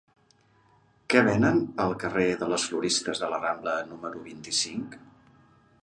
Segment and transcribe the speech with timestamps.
[1.13, 4.99] Què venen al carrer de les Floristes de la Rambla número vint-i-cinc?